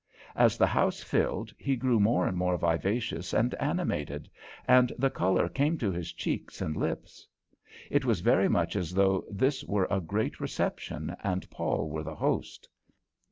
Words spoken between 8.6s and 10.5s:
as though this were a great